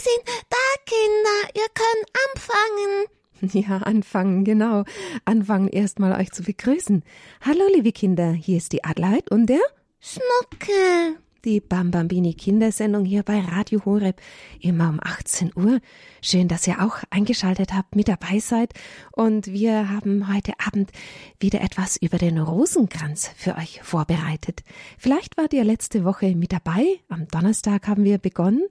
sind 0.00 0.22
da, 0.48 0.56
Kinder. 0.86 1.54
Ihr 1.54 1.68
könnt 1.74 2.08
anfangen. 2.26 3.06
Ja, 3.54 3.78
anfangen, 3.78 4.44
genau. 4.44 4.84
Anfangen 5.24 5.68
erstmal 5.68 6.12
euch 6.20 6.30
zu 6.30 6.42
begrüßen. 6.42 7.02
Hallo, 7.40 7.62
liebe 7.74 7.90
Kinder, 7.90 8.32
hier 8.32 8.58
ist 8.58 8.72
die 8.72 8.84
Adelheid 8.84 9.30
und 9.30 9.46
der 9.46 9.62
Schnuckel. 9.98 11.16
Die 11.46 11.60
Bambambini 11.60 12.34
Kindersendung 12.34 13.06
hier 13.06 13.22
bei 13.22 13.40
Radio 13.40 13.82
Horeb 13.86 14.20
immer 14.60 14.90
um 14.90 15.00
18 15.02 15.52
Uhr. 15.56 15.80
Schön, 16.20 16.48
dass 16.48 16.66
ihr 16.66 16.82
auch 16.82 16.98
eingeschaltet 17.08 17.72
habt, 17.72 17.96
mit 17.96 18.08
dabei 18.08 18.40
seid. 18.40 18.74
Und 19.12 19.46
wir 19.46 19.88
haben 19.88 20.30
heute 20.30 20.52
Abend 20.58 20.90
wieder 21.38 21.62
etwas 21.62 21.96
über 21.96 22.18
den 22.18 22.36
Rosenkranz 22.36 23.30
für 23.36 23.56
euch 23.56 23.80
vorbereitet. 23.82 24.64
Vielleicht 24.98 25.38
wart 25.38 25.54
ihr 25.54 25.64
letzte 25.64 26.04
Woche 26.04 26.36
mit 26.36 26.52
dabei. 26.52 26.84
Am 27.08 27.26
Donnerstag 27.26 27.88
haben 27.88 28.04
wir 28.04 28.18
begonnen 28.18 28.68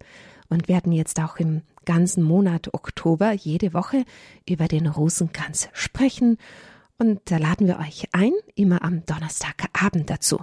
und 0.50 0.68
werden 0.68 0.92
jetzt 0.92 1.20
auch 1.20 1.38
im 1.38 1.62
ganzen 1.86 2.24
Monat 2.24 2.74
Oktober 2.74 3.32
jede 3.32 3.74
Woche 3.74 4.04
über 4.48 4.68
den 4.68 4.88
Rosenkranz 4.88 5.70
sprechen. 5.74 6.38
Und 6.98 7.22
da 7.26 7.38
laden 7.38 7.68
wir 7.68 7.80
euch 7.80 8.08
ein, 8.12 8.34
immer 8.56 8.84
am 8.84 9.06
Donnerstagabend 9.06 10.10
dazu. 10.10 10.40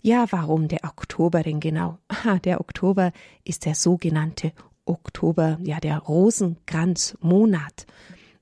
Ja, 0.00 0.26
warum 0.30 0.68
der 0.68 0.84
Oktober 0.84 1.42
denn 1.42 1.60
genau? 1.60 1.98
Aha, 2.08 2.38
der 2.38 2.60
Oktober 2.60 3.12
ist 3.44 3.64
der 3.64 3.74
sogenannte 3.74 4.52
Oktober, 4.84 5.58
ja, 5.62 5.80
der 5.80 5.98
Rosenkranzmonat. 5.98 7.86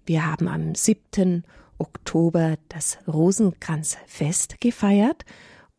Wir 0.04 0.26
haben 0.26 0.48
am 0.48 0.74
7. 0.74 1.44
Oktober 1.78 2.56
das 2.68 2.98
Rosenkranzfest 3.06 4.60
gefeiert 4.60 5.24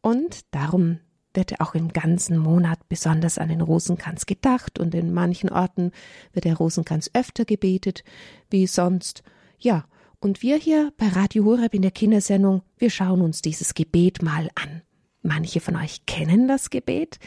und 0.01 0.41
darum 0.51 0.99
wird 1.33 1.59
auch 1.59 1.75
im 1.75 1.89
ganzen 1.89 2.37
Monat 2.37 2.87
besonders 2.89 3.37
an 3.37 3.49
den 3.49 3.61
Rosenkranz 3.61 4.25
gedacht 4.25 4.79
und 4.79 4.93
in 4.95 5.13
manchen 5.13 5.49
Orten 5.49 5.91
wird 6.33 6.45
der 6.45 6.55
Rosenkranz 6.55 7.09
öfter 7.13 7.45
gebetet 7.45 8.03
wie 8.49 8.67
sonst. 8.67 9.23
Ja, 9.59 9.85
und 10.19 10.41
wir 10.41 10.57
hier 10.57 10.93
bei 10.97 11.09
Radio 11.09 11.43
Horeb 11.45 11.73
in 11.73 11.81
der 11.81 11.91
Kindersendung, 11.91 12.61
wir 12.77 12.89
schauen 12.89 13.21
uns 13.21 13.41
dieses 13.41 13.73
Gebet 13.73 14.21
mal 14.21 14.49
an. 14.55 14.81
Manche 15.21 15.59
von 15.59 15.75
euch 15.75 16.05
kennen 16.05 16.47
das 16.47 16.69
Gebet. 16.69 17.19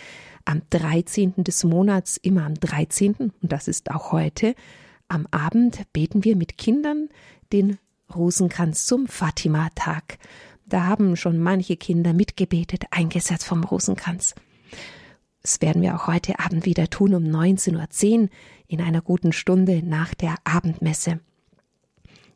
Am 0.44 0.62
13. 0.70 1.34
des 1.44 1.64
Monats, 1.64 2.16
immer 2.18 2.44
am 2.44 2.54
13., 2.54 3.14
und 3.14 3.32
das 3.42 3.68
ist 3.68 3.91
auch 3.91 4.12
heute, 4.12 4.54
am 5.08 5.26
Abend 5.30 5.82
beten 5.92 6.24
wir 6.24 6.36
mit 6.36 6.56
Kindern 6.58 7.08
den 7.52 7.78
Rosenkranz 8.14 8.86
zum 8.86 9.06
Fatima-Tag. 9.06 10.18
Da 10.67 10.84
haben 10.86 11.17
schon 11.17 11.39
manche 11.39 11.77
Kinder 11.77 12.12
mitgebetet, 12.12 12.84
eingesetzt 12.91 13.45
vom 13.45 13.62
Rosenkranz. 13.62 14.34
Das 15.42 15.61
werden 15.62 15.81
wir 15.81 15.95
auch 15.95 16.09
heute 16.09 16.41
Abend 16.41 16.67
wieder 16.67 16.91
tun 16.91 17.14
um 17.14 17.22
19.10 17.22 18.22
Uhr 18.22 18.28
in 18.67 18.81
einer 18.81 19.00
guten 19.00 19.33
Stunde 19.33 19.81
nach 19.84 20.12
der 20.14 20.34
Abendmesse. 20.42 21.20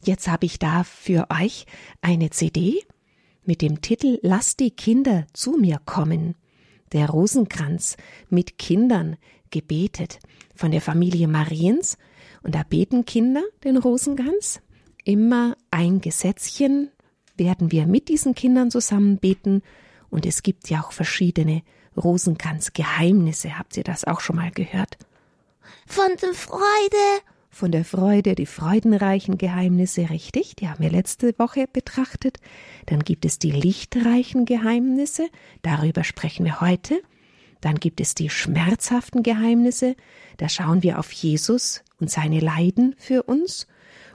Jetzt 0.05 0.29
habe 0.29 0.47
ich 0.47 0.61
da 0.61 0.85
für 0.85 1.27
euch 1.29 1.67
eine 2.03 2.31
CD 2.31 2.85
mit 3.45 3.63
dem 3.63 3.81
Titel 3.81 4.21
Lass 4.23 4.57
die 4.57 4.71
Kinder 4.71 5.27
zu 5.33 5.59
mir 5.59 5.81
kommen. 5.85 6.37
Der 6.93 7.11
Rosenkranz 7.11 7.97
mit 8.29 8.59
Kindern 8.59 9.17
gebetet 9.51 10.21
von 10.55 10.71
der 10.71 10.81
Familie 10.81 11.27
Mariens. 11.27 11.99
Und 12.45 12.55
da 12.55 12.63
beten 12.63 13.05
Kinder 13.05 13.43
den 13.65 13.77
Rosenkranz. 13.77 14.61
Immer 15.05 15.57
ein 15.73 16.01
Gesetzchen 16.01 16.91
werden 17.41 17.73
wir 17.73 17.87
mit 17.87 18.09
diesen 18.09 18.37
Kindern 18.37 18.71
zusammen 18.71 19.19
beten. 19.19 19.63
Und 20.11 20.27
es 20.27 20.45
gibt 20.45 20.71
ja 20.71 20.81
auch 20.83 20.93
verschiedene 20.93 21.63
Rosenkranzgeheimnisse. 21.97 23.59
Habt 23.59 23.77
ihr 23.77 23.85
das 23.85 24.05
auch 24.05 24.21
schon 24.21 24.37
mal 24.37 24.53
gehört? 24.53 24.97
Von 25.87 26.11
der 26.21 26.35
Freude 26.35 27.23
von 27.53 27.73
der 27.73 27.85
Freude, 27.85 28.37
die 28.37 28.47
freudenreichen 28.47 29.37
Geheimnisse, 29.37 30.09
richtig, 30.09 30.55
die 30.57 30.69
haben 30.69 30.83
wir 30.83 30.91
letzte 30.91 31.37
Woche 31.39 31.67
betrachtet. 31.71 32.39
Dann 32.87 33.01
gibt 33.01 33.25
es 33.25 33.39
die 33.39 33.51
lichtreichen 33.51 34.45
Geheimnisse, 34.45 35.29
darüber 35.63 36.05
sprechen 36.05 36.47
wir 36.47 36.61
heute. 36.61 37.03
Dann 37.61 37.75
gibt 37.75 38.01
es 38.01 38.15
die 38.15 38.31
schmerzhaften 38.31 39.23
Geheimnisse, 39.23 39.97
da 40.39 40.49
schauen 40.49 40.83
wir 40.83 40.99
auf 40.99 41.13
Jesus 41.13 41.83
und 41.99 42.11
seine 42.11 42.41
Leiden 42.41 42.95
für 42.99 43.25
uns. 43.25 43.67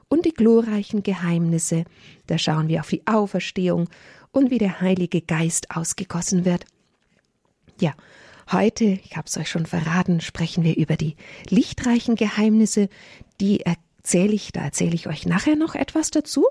Und 0.08 0.26
die 0.26 0.34
glorreichen 0.34 1.04
Geheimnisse, 1.04 1.86
da 2.28 2.38
schauen 2.38 2.68
wir 2.68 2.82
auf 2.82 2.90
die 2.90 3.06
Auferstehung 3.08 3.90
und 4.32 4.52
wie 4.52 4.58
der 4.58 4.82
Heilige 4.82 5.22
Geist 5.22 5.72
ausgegossen 5.76 6.46
wird. 6.46 6.66
Ja, 7.80 7.94
Heute, 8.52 9.00
ich 9.04 9.18
habe 9.18 9.26
es 9.26 9.38
euch 9.38 9.50
schon 9.50 9.66
verraten, 9.66 10.22
sprechen 10.22 10.64
wir 10.64 10.78
über 10.78 10.98
die 10.98 11.16
lichtreichen 11.50 12.16
Geheimnisse, 12.16 12.90
die 13.42 13.62
erzähle 13.62 14.34
ich, 14.34 14.52
da 14.52 14.62
erzähle 14.62 14.94
ich 14.94 15.08
euch 15.08 15.26
nachher 15.26 15.56
noch 15.56 15.74
etwas 15.74 16.12
dazu. 16.12 16.46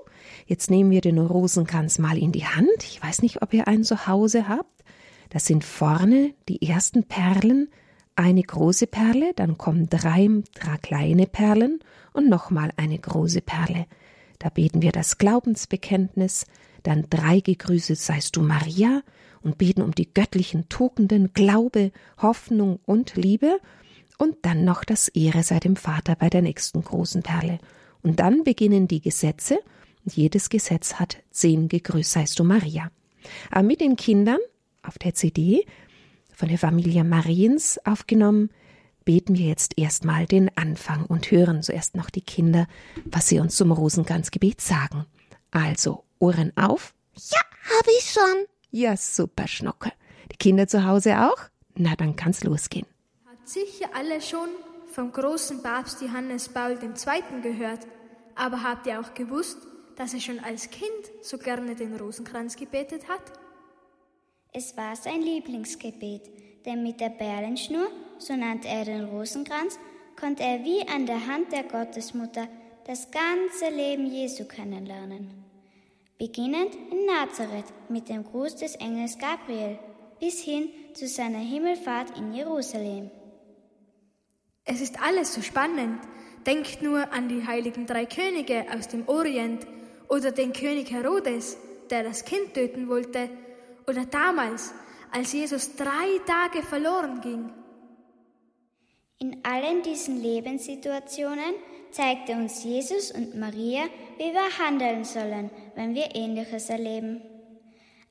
Jetzt 0.45 0.69
nehmen 0.69 0.91
wir 0.91 0.99
den 0.99 1.17
Rosenkranz 1.17 1.97
mal 1.97 2.17
in 2.17 2.33
die 2.33 2.45
Hand. 2.45 2.67
Ich 2.83 3.01
weiß 3.01 3.21
nicht, 3.21 3.41
ob 3.41 3.53
ihr 3.53 3.69
einen 3.69 3.85
zu 3.85 4.07
Hause 4.07 4.49
habt. 4.49 4.83
Das 5.29 5.45
sind 5.45 5.63
vorne 5.63 6.33
die 6.49 6.67
ersten 6.67 7.05
Perlen, 7.05 7.69
eine 8.15 8.41
große 8.41 8.87
Perle, 8.87 9.33
dann 9.35 9.57
kommen 9.57 9.89
drei, 9.89 10.29
drei 10.53 10.77
kleine 10.77 11.27
Perlen 11.27 11.79
und 12.13 12.29
nochmal 12.29 12.71
eine 12.77 12.97
große 12.97 13.41
Perle. 13.41 13.85
Da 14.39 14.49
beten 14.49 14.81
wir 14.81 14.91
das 14.91 15.17
Glaubensbekenntnis, 15.17 16.45
dann 16.83 17.07
drei 17.09 17.39
gegrüßet 17.39 17.97
seist 17.97 18.35
du 18.35 18.41
Maria 18.41 19.01
und 19.41 19.57
beten 19.57 19.81
um 19.81 19.93
die 19.93 20.13
göttlichen 20.13 20.69
Tugenden 20.69 21.33
Glaube, 21.33 21.91
Hoffnung 22.21 22.79
und 22.85 23.15
Liebe 23.15 23.59
und 24.17 24.37
dann 24.43 24.65
noch 24.65 24.83
das 24.83 25.07
Ehre 25.09 25.43
sei 25.43 25.59
dem 25.59 25.75
Vater 25.75 26.15
bei 26.15 26.29
der 26.29 26.41
nächsten 26.41 26.83
großen 26.83 27.21
Perle. 27.21 27.59
Und 28.01 28.19
dann 28.19 28.43
beginnen 28.43 28.87
die 28.87 29.01
Gesetze, 29.01 29.59
und 30.05 30.15
jedes 30.15 30.49
Gesetz 30.49 30.95
hat 30.95 31.17
zehn 31.31 31.67
Gegrüßt 31.67 32.11
seist 32.11 32.39
du 32.39 32.43
Maria. 32.43 32.91
Aber 33.49 33.63
mit 33.63 33.81
den 33.81 33.95
Kindern 33.95 34.37
auf 34.83 34.99
der 34.99 35.15
CD 35.15 35.65
von 36.35 36.49
der 36.49 36.57
Familie 36.57 37.03
Mariens 37.03 37.79
aufgenommen, 37.85 38.49
beten 39.03 39.37
wir 39.37 39.47
jetzt 39.47 39.77
erstmal 39.77 40.25
den 40.25 40.49
Anfang 40.57 41.05
und 41.05 41.31
hören 41.31 41.63
zuerst 41.63 41.95
noch 41.95 42.09
die 42.09 42.21
Kinder, 42.21 42.67
was 43.05 43.27
sie 43.27 43.39
uns 43.39 43.55
zum 43.55 43.71
Rosenkranzgebet 43.71 44.61
sagen. 44.61 45.05
Also, 45.51 46.03
Ohren 46.19 46.51
auf. 46.57 46.93
Ja, 47.13 47.39
hab 47.77 47.87
ich 47.99 48.11
schon. 48.11 48.45
Ja, 48.71 48.97
super, 48.97 49.47
Schnocke. 49.47 49.91
Die 50.31 50.37
Kinder 50.37 50.67
zu 50.67 50.85
Hause 50.85 51.21
auch? 51.21 51.37
Na, 51.75 51.95
dann 51.95 52.15
kann's 52.15 52.43
losgehen 52.43 52.87
sicher 53.45 53.89
alle 53.93 54.21
schon 54.21 54.49
vom 54.87 55.11
großen 55.11 55.61
Papst 55.61 56.01
Johannes 56.01 56.49
Paul 56.49 56.77
II. 56.81 57.41
gehört, 57.41 57.81
aber 58.33 58.63
habt 58.63 58.87
ihr 58.87 58.99
auch 58.99 59.13
gewusst, 59.13 59.57
dass 59.95 60.13
er 60.13 60.19
schon 60.19 60.39
als 60.39 60.69
Kind 60.69 60.89
so 61.21 61.37
gerne 61.37 61.75
den 61.75 61.95
Rosenkranz 61.95 62.55
gebetet 62.55 63.07
hat? 63.07 63.21
Es 64.57 64.77
war 64.77 64.95
sein 64.95 65.21
Lieblingsgebet, 65.21 66.31
denn 66.65 66.81
mit 66.81 67.01
der 67.01 67.09
Perlenschnur, 67.09 67.89
so 68.19 68.37
nannte 68.37 68.69
er 68.69 68.85
den 68.85 69.03
Rosenkranz, 69.03 69.77
konnte 70.17 70.43
er 70.43 70.63
wie 70.63 70.87
an 70.87 71.05
der 71.05 71.27
Hand 71.27 71.51
der 71.51 71.63
Gottesmutter 71.63 72.47
das 72.87 73.09
ganze 73.11 73.75
Leben 73.75 74.05
Jesu 74.05 74.45
kennenlernen. 74.45 75.29
Beginnend 76.17 76.73
in 76.89 77.05
Nazareth 77.05 77.65
mit 77.89 78.07
dem 78.07 78.23
Gruß 78.23 78.55
des 78.55 78.75
Engels 78.75 79.17
Gabriel 79.17 79.77
bis 80.21 80.39
hin 80.41 80.69
zu 80.93 81.05
seiner 81.05 81.39
Himmelfahrt 81.39 82.17
in 82.17 82.33
Jerusalem. 82.33 83.11
Es 84.63 84.79
ist 84.79 85.01
alles 85.01 85.33
so 85.33 85.41
spannend. 85.41 85.99
Denkt 86.45 86.81
nur 86.81 87.11
an 87.11 87.27
die 87.27 87.45
heiligen 87.45 87.87
drei 87.87 88.05
Könige 88.05 88.67
aus 88.73 88.87
dem 88.87 89.05
Orient 89.09 89.67
oder 90.07 90.31
den 90.31 90.53
König 90.53 90.91
Herodes, 90.91 91.57
der 91.89 92.03
das 92.03 92.23
Kind 92.23 92.53
töten 92.53 92.87
wollte, 92.87 93.29
oder 93.87 94.05
damals, 94.05 94.73
als 95.11 95.33
Jesus 95.33 95.75
drei 95.75 96.19
Tage 96.25 96.63
verloren 96.63 97.21
ging. 97.21 97.53
In 99.19 99.45
allen 99.45 99.81
diesen 99.81 100.21
Lebenssituationen 100.21 101.55
zeigte 101.91 102.33
uns 102.33 102.63
Jesus 102.63 103.11
und 103.11 103.35
Maria, 103.39 103.83
wie 104.17 104.33
wir 104.33 104.57
handeln 104.59 105.05
sollen, 105.05 105.49
wenn 105.75 105.95
wir 105.95 106.15
Ähnliches 106.15 106.69
erleben. 106.69 107.21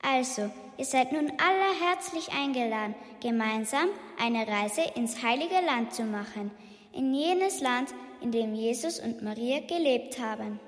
Also, 0.01 0.49
ihr 0.77 0.85
seid 0.85 1.11
nun 1.11 1.31
alle 1.37 1.87
herzlich 1.87 2.31
eingeladen, 2.31 2.95
gemeinsam 3.21 3.87
eine 4.19 4.47
Reise 4.47 4.81
ins 4.95 5.21
heilige 5.21 5.61
Land 5.65 5.93
zu 5.93 6.03
machen, 6.03 6.51
in 6.91 7.13
jenes 7.13 7.61
Land, 7.61 7.93
in 8.21 8.31
dem 8.31 8.55
Jesus 8.55 8.99
und 8.99 9.21
Maria 9.21 9.59
gelebt 9.59 10.19
haben. 10.19 10.59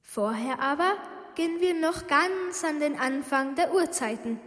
Vorher 0.00 0.60
aber 0.60 0.94
gehen 1.34 1.60
wir 1.60 1.74
noch 1.74 2.06
ganz 2.06 2.64
an 2.64 2.80
den 2.80 2.98
Anfang 2.98 3.54
der 3.54 3.74
Urzeiten. 3.74 4.40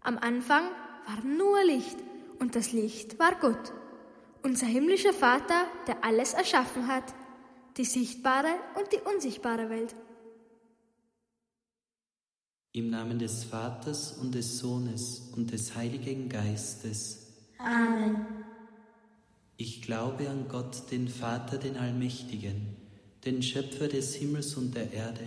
Am 0.00 0.18
Anfang 0.18 0.64
war 1.06 1.24
nur 1.24 1.64
Licht 1.64 1.96
und 2.38 2.56
das 2.56 2.72
Licht 2.72 3.18
war 3.18 3.36
Gott, 3.40 3.72
unser 4.42 4.66
himmlischer 4.66 5.12
Vater, 5.12 5.66
der 5.86 6.04
alles 6.04 6.34
erschaffen 6.34 6.88
hat, 6.88 7.14
die 7.76 7.84
sichtbare 7.84 8.54
und 8.76 8.92
die 8.92 9.00
unsichtbare 9.14 9.70
Welt. 9.70 9.94
Im 12.72 12.90
Namen 12.90 13.18
des 13.18 13.44
Vaters 13.44 14.12
und 14.18 14.34
des 14.34 14.58
Sohnes 14.58 15.30
und 15.36 15.52
des 15.52 15.74
Heiligen 15.76 16.28
Geistes. 16.28 17.26
Amen. 17.58 18.26
Ich 19.56 19.82
glaube 19.82 20.28
an 20.28 20.48
Gott, 20.48 20.90
den 20.90 21.06
Vater, 21.06 21.58
den 21.58 21.76
Allmächtigen, 21.76 22.76
den 23.24 23.42
Schöpfer 23.42 23.88
des 23.88 24.14
Himmels 24.16 24.56
und 24.56 24.74
der 24.74 24.92
Erde, 24.92 25.26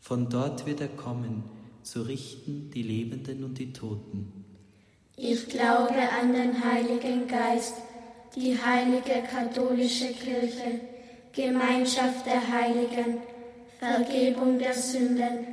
Von 0.00 0.28
dort 0.28 0.66
wird 0.66 0.80
er 0.80 0.88
kommen, 0.88 1.44
zu 1.82 2.02
richten 2.02 2.70
die 2.74 2.82
Lebenden 2.82 3.44
und 3.44 3.58
die 3.58 3.72
Toten. 3.72 4.44
Ich 5.16 5.48
glaube 5.48 5.98
an 6.20 6.32
den 6.32 6.64
Heiligen 6.64 7.28
Geist, 7.28 7.74
die 8.34 8.56
heilige 8.56 9.22
katholische 9.30 10.08
Kirche, 10.08 10.80
Gemeinschaft 11.32 12.26
der 12.26 12.40
Heiligen, 12.48 13.18
Vergebung 13.78 14.58
der 14.58 14.74
Sünden, 14.74 15.46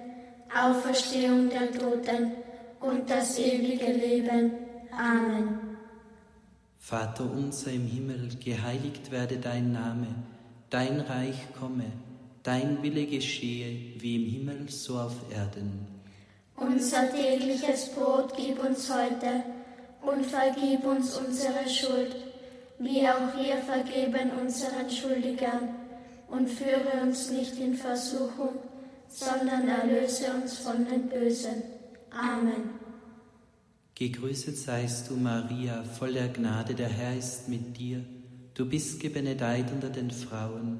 Auferstehung 0.53 1.49
der 1.49 1.71
Toten 1.71 2.31
und 2.79 3.09
das 3.09 3.38
ewige 3.38 3.91
Leben. 3.91 4.51
Amen. 4.91 5.59
Vater 6.77 7.29
unser 7.29 7.71
im 7.71 7.85
Himmel, 7.85 8.29
geheiligt 8.44 9.11
werde 9.11 9.38
dein 9.38 9.73
Name, 9.73 10.07
dein 10.69 11.01
Reich 11.01 11.47
komme, 11.59 11.91
dein 12.47 12.81
Wille 12.81 13.05
geschehe, 13.05 13.77
wie 13.99 14.15
im 14.15 14.31
Himmel 14.31 14.69
so 14.69 14.97
auf 14.97 15.15
Erden. 15.29 15.85
Unser 16.55 17.11
tägliches 17.11 17.89
Brot 17.89 18.33
gib 18.38 18.63
uns 18.63 18.89
heute 18.89 19.44
und 20.01 20.25
vergib 20.25 20.85
uns 20.85 21.17
unsere 21.17 21.67
Schuld, 21.67 22.15
wie 22.79 23.01
auch 23.07 23.35
wir 23.38 23.57
vergeben 23.57 24.31
unseren 24.41 24.89
Schuldigern. 24.89 25.75
Und 26.29 26.49
führe 26.49 27.01
uns 27.03 27.31
nicht 27.31 27.57
in 27.57 27.73
Versuchung, 27.73 28.59
sondern 29.07 29.65
erlöse 29.67 30.25
uns 30.33 30.57
von 30.57 30.85
den 30.85 31.07
Bösen. 31.07 31.63
Amen. 32.11 32.71
Gegrüßet 33.95 34.57
seist 34.57 35.09
du, 35.09 35.15
Maria, 35.15 35.83
voll 35.83 36.13
der 36.13 36.27
Gnade, 36.27 36.75
der 36.75 36.89
Herr 36.89 37.17
ist 37.17 37.47
mit 37.47 37.77
dir. 37.77 38.03
Du 38.55 38.65
bist 38.65 38.99
gebenedeit 38.99 39.71
unter 39.71 39.89
den 39.89 40.11
Frauen, 40.11 40.79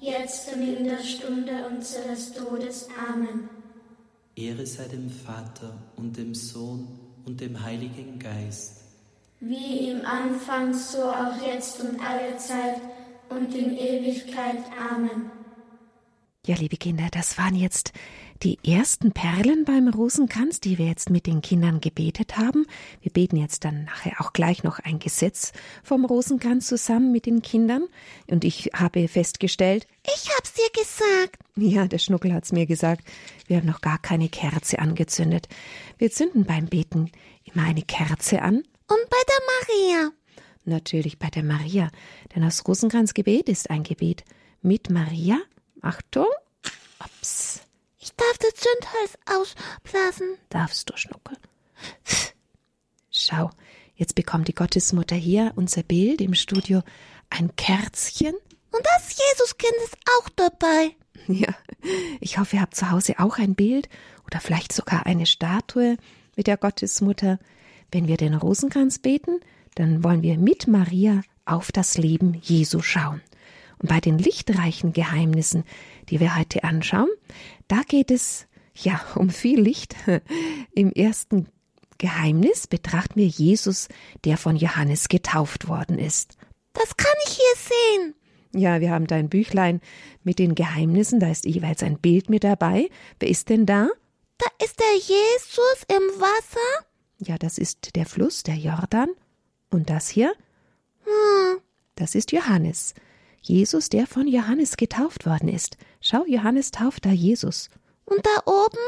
jetzt 0.00 0.52
und 0.52 0.62
in 0.62 0.84
der 0.84 1.02
Stunde 1.02 1.66
unseres 1.70 2.32
Todes. 2.32 2.88
Amen. 3.10 3.48
Ehre 4.36 4.66
sei 4.66 4.84
dem 4.88 5.10
Vater 5.10 5.76
und 5.96 6.16
dem 6.16 6.34
Sohn 6.34 6.86
und 7.24 7.40
dem 7.40 7.62
Heiligen 7.62 8.18
Geist. 8.18 8.82
Wie 9.40 9.90
im 9.90 10.04
Anfang, 10.04 10.74
so 10.74 11.02
auch 11.02 11.40
jetzt 11.44 11.80
und 11.80 12.00
alle 12.00 12.36
Zeit 12.38 12.80
und 13.28 13.54
in 13.54 13.76
Ewigkeit. 13.76 14.64
Amen. 14.92 15.30
Ja, 16.46 16.56
liebe 16.56 16.76
Kinder, 16.76 17.08
das 17.10 17.36
waren 17.36 17.54
jetzt 17.54 17.92
die 18.42 18.58
ersten 18.64 19.12
Perlen 19.12 19.64
beim 19.64 19.88
Rosenkranz, 19.88 20.60
die 20.60 20.78
wir 20.78 20.86
jetzt 20.86 21.10
mit 21.10 21.26
den 21.26 21.42
Kindern 21.42 21.80
gebetet 21.80 22.36
haben. 22.36 22.66
Wir 23.00 23.12
beten 23.12 23.36
jetzt 23.36 23.64
dann 23.64 23.84
nachher 23.84 24.20
auch 24.20 24.32
gleich 24.32 24.62
noch 24.62 24.78
ein 24.78 24.98
Gesetz 24.98 25.52
vom 25.82 26.04
Rosenkranz 26.04 26.66
zusammen 26.68 27.10
mit 27.10 27.26
den 27.26 27.42
Kindern. 27.42 27.84
Und 28.28 28.44
ich 28.44 28.70
habe 28.74 29.08
festgestellt, 29.08 29.86
ich 30.04 30.30
hab's 30.36 30.54
dir 30.54 30.68
gesagt. 30.72 31.42
Ja, 31.56 31.86
der 31.86 31.98
Schnuckel 31.98 32.32
hat's 32.32 32.52
mir 32.52 32.66
gesagt. 32.66 33.04
Wir 33.46 33.56
haben 33.56 33.66
noch 33.66 33.80
gar 33.80 33.98
keine 33.98 34.28
Kerze 34.28 34.78
angezündet. 34.78 35.48
Wir 35.98 36.10
zünden 36.10 36.44
beim 36.44 36.66
Beten 36.66 37.10
immer 37.44 37.64
eine 37.64 37.82
Kerze 37.82 38.42
an. 38.42 38.56
Und 38.56 39.10
bei 39.10 39.22
der 39.26 39.88
Maria. 39.96 40.10
Natürlich 40.64 41.18
bei 41.18 41.28
der 41.28 41.42
Maria, 41.42 41.90
denn 42.34 42.42
das 42.42 42.66
Rosenkranzgebet 42.68 43.48
ist 43.48 43.70
ein 43.70 43.84
Gebet 43.84 44.24
mit 44.60 44.90
Maria. 44.90 45.38
Achtung. 45.80 46.26
Ups. 47.00 47.67
Ich 48.08 48.16
darf 48.16 48.38
das 48.38 48.54
Zündholz 48.54 49.18
ausblasen. 49.26 50.38
Darfst 50.48 50.88
du, 50.88 50.96
Schnuckel. 50.96 51.36
Schau, 53.10 53.50
jetzt 53.96 54.14
bekommt 54.14 54.48
die 54.48 54.54
Gottesmutter 54.54 55.14
hier 55.14 55.52
unser 55.56 55.82
Bild 55.82 56.22
im 56.22 56.32
Studio 56.32 56.80
ein 57.28 57.54
Kerzchen. 57.56 58.34
Und 58.70 58.86
das 58.96 59.18
Jesuskind 59.18 59.74
ist 59.84 59.96
auch 60.18 60.28
dabei. 60.30 60.96
Ja, 61.26 61.54
ich 62.20 62.38
hoffe, 62.38 62.56
ihr 62.56 62.62
habt 62.62 62.76
zu 62.76 62.90
Hause 62.90 63.18
auch 63.18 63.36
ein 63.36 63.54
Bild 63.54 63.90
oder 64.24 64.40
vielleicht 64.40 64.72
sogar 64.72 65.04
eine 65.04 65.26
Statue 65.26 65.98
mit 66.34 66.46
der 66.46 66.56
Gottesmutter. 66.56 67.38
Wenn 67.92 68.08
wir 68.08 68.16
den 68.16 68.32
Rosenkranz 68.32 69.00
beten, 69.00 69.40
dann 69.74 70.02
wollen 70.02 70.22
wir 70.22 70.38
mit 70.38 70.66
Maria 70.66 71.20
auf 71.44 71.72
das 71.72 71.98
Leben 71.98 72.40
Jesu 72.42 72.80
schauen. 72.80 73.20
Und 73.80 73.88
bei 73.88 74.00
den 74.00 74.18
lichtreichen 74.18 74.92
Geheimnissen, 74.92 75.64
die 76.08 76.20
wir 76.20 76.36
heute 76.36 76.64
anschauen, 76.64 77.08
da 77.68 77.82
geht 77.86 78.10
es 78.10 78.46
ja 78.74 79.00
um 79.14 79.30
viel 79.30 79.60
Licht. 79.60 79.96
Im 80.74 80.92
ersten 80.92 81.46
Geheimnis 81.98 82.66
betrachten 82.66 83.16
wir 83.16 83.26
Jesus, 83.26 83.88
der 84.24 84.36
von 84.36 84.56
Johannes 84.56 85.08
getauft 85.08 85.68
worden 85.68 85.98
ist. 85.98 86.36
Das 86.72 86.96
kann 86.96 87.14
ich 87.26 87.34
hier 87.34 87.54
sehen. 87.56 88.14
Ja, 88.54 88.80
wir 88.80 88.90
haben 88.90 89.06
da 89.06 89.16
ein 89.16 89.28
Büchlein 89.28 89.80
mit 90.22 90.38
den 90.38 90.54
Geheimnissen, 90.54 91.20
da 91.20 91.30
ist 91.30 91.44
jeweils 91.44 91.82
ein 91.82 91.98
Bild 91.98 92.30
mit 92.30 92.44
dabei. 92.44 92.88
Wer 93.18 93.28
ist 93.28 93.48
denn 93.50 93.66
da? 93.66 93.88
Da 94.38 94.46
ist 94.64 94.78
der 94.78 94.94
Jesus 94.94 95.84
im 95.88 96.20
Wasser. 96.20 96.86
Ja, 97.18 97.36
das 97.36 97.58
ist 97.58 97.96
der 97.96 98.06
Fluss, 98.06 98.44
der 98.44 98.54
Jordan. 98.54 99.08
Und 99.70 99.90
das 99.90 100.08
hier? 100.08 100.32
Hm. 101.04 101.60
Das 101.96 102.14
ist 102.14 102.32
Johannes. 102.32 102.94
Jesus, 103.48 103.88
der 103.88 104.06
von 104.06 104.28
Johannes 104.28 104.76
getauft 104.76 105.26
worden 105.26 105.48
ist. 105.48 105.76
Schau, 106.00 106.24
Johannes 106.26 106.70
tauft 106.70 107.06
da 107.06 107.10
Jesus. 107.10 107.70
Und 108.04 108.24
da 108.24 108.50
oben? 108.50 108.78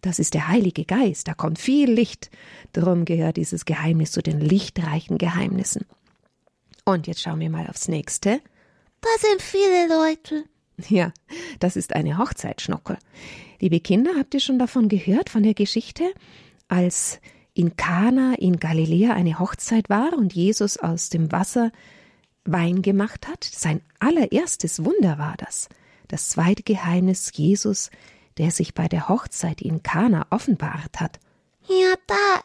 Das 0.00 0.18
ist 0.18 0.34
der 0.34 0.48
Heilige 0.48 0.84
Geist, 0.84 1.26
da 1.26 1.34
kommt 1.34 1.58
viel 1.58 1.90
Licht. 1.90 2.30
Drum 2.72 3.04
gehört 3.04 3.36
dieses 3.36 3.64
Geheimnis 3.64 4.12
zu 4.12 4.22
den 4.22 4.40
lichtreichen 4.40 5.18
Geheimnissen. 5.18 5.86
Und 6.84 7.06
jetzt 7.06 7.20
schauen 7.20 7.40
wir 7.40 7.50
mal 7.50 7.66
aufs 7.66 7.88
nächste. 7.88 8.40
Da 9.00 9.08
sind 9.20 9.42
viele 9.42 9.88
Leute. 9.88 10.44
Ja, 10.88 11.12
das 11.58 11.76
ist 11.76 11.94
eine 11.94 12.18
Hochzeitsschnocke. 12.18 12.98
Liebe 13.60 13.80
Kinder, 13.80 14.12
habt 14.16 14.34
ihr 14.34 14.40
schon 14.40 14.60
davon 14.60 14.88
gehört, 14.88 15.28
von 15.28 15.42
der 15.42 15.54
Geschichte, 15.54 16.04
als 16.68 17.20
in 17.52 17.76
Kana 17.76 18.34
in 18.34 18.60
Galiläa 18.60 19.14
eine 19.14 19.40
Hochzeit 19.40 19.90
war 19.90 20.12
und 20.12 20.32
Jesus 20.32 20.76
aus 20.76 21.08
dem 21.08 21.32
Wasser 21.32 21.72
Wein 22.44 22.82
gemacht 22.82 23.28
hat? 23.28 23.44
Sein 23.44 23.82
allererstes 23.98 24.84
Wunder 24.84 25.18
war 25.18 25.36
das. 25.36 25.68
Das 26.08 26.30
zweite 26.30 26.62
Geheimnis 26.62 27.30
Jesus, 27.34 27.90
der 28.38 28.50
sich 28.50 28.74
bei 28.74 28.88
der 28.88 29.08
Hochzeit 29.08 29.60
in 29.60 29.82
Kana 29.82 30.26
offenbart 30.30 31.00
hat. 31.00 31.18
Ja, 31.68 31.94
da. 32.06 32.40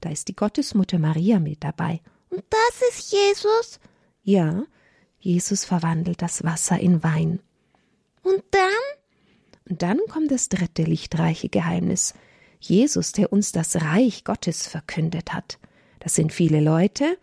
Da 0.00 0.10
ist 0.10 0.28
die 0.28 0.36
Gottesmutter 0.36 0.98
Maria 0.98 1.40
mit 1.40 1.64
dabei. 1.64 2.00
Und 2.28 2.44
das 2.50 2.88
ist 2.90 3.12
Jesus? 3.12 3.80
Ja, 4.22 4.64
Jesus 5.18 5.64
verwandelt 5.64 6.22
das 6.22 6.44
Wasser 6.44 6.78
in 6.78 7.02
Wein. 7.02 7.40
Und 8.22 8.42
dann? 8.50 9.70
Und 9.70 9.82
dann 9.82 9.98
kommt 10.08 10.30
das 10.30 10.48
dritte 10.48 10.82
lichtreiche 10.82 11.48
Geheimnis. 11.48 12.14
Jesus, 12.60 13.12
der 13.12 13.32
uns 13.32 13.52
das 13.52 13.76
Reich 13.76 14.24
Gottes 14.24 14.66
verkündet 14.66 15.32
hat. 15.32 15.58
Das 16.00 16.14
sind 16.14 16.32
viele 16.32 16.60
Leute 16.60 17.18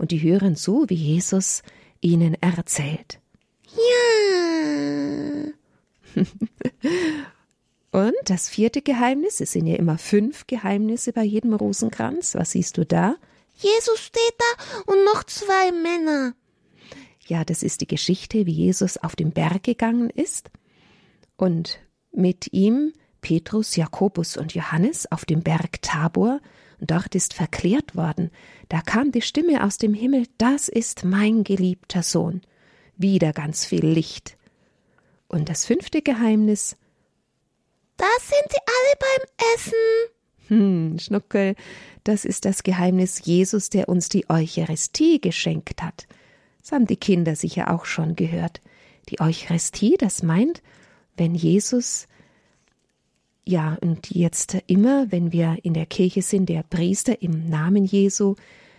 und 0.00 0.12
die 0.12 0.22
hören 0.22 0.56
zu, 0.56 0.86
wie 0.88 0.94
Jesus 0.94 1.62
ihnen 2.00 2.34
erzählt. 2.40 3.20
Ja. 3.66 5.44
und 7.92 8.14
das 8.24 8.48
vierte 8.48 8.80
Geheimnis, 8.80 9.40
es 9.40 9.52
sind 9.52 9.66
ja 9.66 9.76
immer 9.76 9.98
fünf 9.98 10.46
Geheimnisse 10.46 11.12
bei 11.12 11.22
jedem 11.22 11.52
Rosenkranz. 11.52 12.34
Was 12.34 12.52
siehst 12.52 12.78
du 12.78 12.86
da? 12.86 13.16
Jesus 13.56 14.00
steht 14.00 14.34
da 14.38 14.64
und 14.90 15.04
noch 15.04 15.22
zwei 15.24 15.70
Männer. 15.70 16.32
Ja, 17.26 17.44
das 17.44 17.62
ist 17.62 17.82
die 17.82 17.86
Geschichte, 17.86 18.46
wie 18.46 18.52
Jesus 18.52 18.96
auf 18.96 19.14
den 19.14 19.32
Berg 19.32 19.64
gegangen 19.64 20.08
ist 20.08 20.50
und 21.36 21.78
mit 22.10 22.54
ihm 22.54 22.94
Petrus, 23.20 23.76
Jakobus 23.76 24.38
und 24.38 24.54
Johannes 24.54 25.12
auf 25.12 25.26
dem 25.26 25.42
Berg 25.42 25.82
Tabor, 25.82 26.40
dort 26.80 27.14
ist 27.14 27.34
verklärt 27.34 27.96
worden. 27.96 28.30
Da 28.68 28.80
kam 28.80 29.12
die 29.12 29.22
Stimme 29.22 29.64
aus 29.64 29.78
dem 29.78 29.94
Himmel, 29.94 30.26
das 30.38 30.68
ist 30.68 31.04
mein 31.04 31.44
geliebter 31.44 32.02
Sohn. 32.02 32.42
Wieder 32.96 33.32
ganz 33.32 33.64
viel 33.64 33.86
Licht. 33.86 34.36
Und 35.28 35.48
das 35.48 35.66
fünfte 35.66 36.02
Geheimnis. 36.02 36.76
Da 37.96 38.06
sind 38.20 38.50
sie 38.50 38.58
alle 38.66 38.98
beim 38.98 39.54
Essen. 39.54 40.10
Hm, 40.48 40.98
Schnuckel, 40.98 41.54
das 42.02 42.24
ist 42.24 42.44
das 42.44 42.62
Geheimnis 42.62 43.22
Jesus, 43.24 43.70
der 43.70 43.88
uns 43.88 44.08
die 44.08 44.28
Eucharistie 44.28 45.20
geschenkt 45.20 45.82
hat. 45.82 46.06
Das 46.60 46.72
haben 46.72 46.86
die 46.86 46.96
Kinder 46.96 47.36
sicher 47.36 47.72
auch 47.72 47.84
schon 47.84 48.16
gehört. 48.16 48.60
Die 49.08 49.20
Eucharistie, 49.20 49.96
das 49.98 50.22
meint, 50.22 50.62
wenn 51.16 51.34
Jesus 51.34 52.08
ja, 53.44 53.76
und 53.80 54.10
jetzt 54.10 54.56
immer, 54.66 55.10
wenn 55.10 55.32
wir 55.32 55.58
in 55.62 55.74
der 55.74 55.86
Kirche 55.86 56.22
sind, 56.22 56.48
der 56.48 56.62
Priester 56.62 57.22
im 57.22 57.48
Namen 57.48 57.84
Jesu 57.84 58.36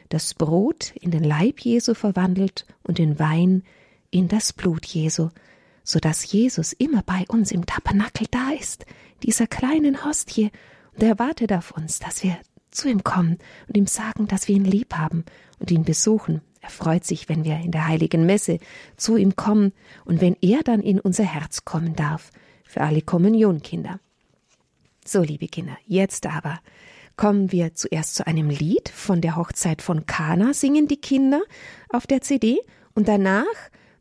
das 0.09 0.33
Brot 0.33 0.93
in 0.99 1.11
den 1.11 1.23
Leib 1.23 1.61
Jesu 1.61 1.93
verwandelt 1.93 2.65
und 2.83 2.97
den 2.97 3.17
Wein 3.17 3.63
in 4.09 4.27
das 4.27 4.53
Blut 4.53 4.85
Jesu, 4.85 5.29
so 5.83 5.99
dass 5.99 6.31
Jesus 6.31 6.73
immer 6.73 7.01
bei 7.01 7.25
uns 7.29 7.51
im 7.51 7.65
Tabernakel 7.65 8.27
da 8.29 8.51
ist, 8.51 8.85
dieser 9.23 9.47
kleinen 9.47 10.05
Hostie, 10.05 10.51
und 10.93 11.03
er 11.03 11.17
wartet 11.19 11.53
auf 11.53 11.71
uns, 11.71 11.99
dass 11.99 12.23
wir 12.23 12.37
zu 12.69 12.89
ihm 12.89 13.03
kommen 13.03 13.37
und 13.67 13.77
ihm 13.77 13.87
sagen, 13.87 14.27
dass 14.27 14.47
wir 14.47 14.55
ihn 14.55 14.65
lieb 14.65 14.93
haben 14.93 15.23
und 15.59 15.71
ihn 15.71 15.83
besuchen. 15.83 16.41
Er 16.59 16.69
freut 16.69 17.05
sich, 17.05 17.29
wenn 17.29 17.43
wir 17.43 17.57
in 17.57 17.71
der 17.71 17.87
heiligen 17.87 18.25
Messe 18.25 18.59
zu 18.97 19.15
ihm 19.15 19.35
kommen 19.35 19.71
und 20.05 20.21
wenn 20.21 20.35
er 20.41 20.61
dann 20.63 20.81
in 20.81 20.99
unser 20.99 21.23
Herz 21.23 21.65
kommen 21.65 21.95
darf, 21.95 22.31
für 22.63 22.81
alle 22.81 23.01
Kommunionkinder. 23.01 23.99
So, 25.05 25.21
liebe 25.21 25.47
Kinder, 25.47 25.77
jetzt 25.85 26.27
aber 26.27 26.59
kommen 27.17 27.51
wir 27.51 27.73
zuerst 27.73 28.15
zu 28.15 28.27
einem 28.27 28.49
Lied 28.49 28.89
von 28.89 29.21
der 29.21 29.35
Hochzeit 29.35 29.81
von 29.81 30.05
Kana, 30.05 30.53
singen 30.53 30.87
die 30.87 31.01
Kinder 31.01 31.41
auf 31.89 32.07
der 32.07 32.21
CD 32.21 32.59
und 32.93 33.07
danach 33.07 33.45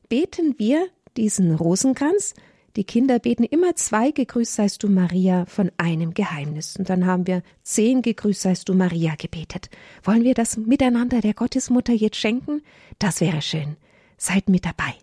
beten 0.08 0.54
wir 0.58 0.88
diesen 1.16 1.54
Rosenkranz. 1.54 2.34
Die 2.76 2.84
Kinder 2.84 3.18
beten 3.18 3.44
immer 3.44 3.74
zwei 3.74 4.10
Gegrüßt 4.10 4.54
seist 4.54 4.82
du 4.82 4.88
Maria 4.88 5.44
von 5.46 5.72
einem 5.76 6.14
Geheimnis. 6.14 6.76
Und 6.76 6.88
dann 6.88 7.04
haben 7.04 7.26
wir 7.26 7.42
zehn 7.62 8.00
Gegrüßt 8.02 8.42
seist 8.42 8.68
du 8.68 8.74
Maria 8.74 9.16
gebetet. 9.16 9.70
Wollen 10.04 10.22
wir 10.22 10.34
das 10.34 10.56
miteinander 10.56 11.20
der 11.20 11.34
Gottesmutter 11.34 11.92
jetzt 11.92 12.16
schenken? 12.16 12.62
Das 12.98 13.20
wäre 13.20 13.42
schön. 13.42 13.76
Seid 14.18 14.48
mit 14.48 14.66
dabei. 14.66 14.94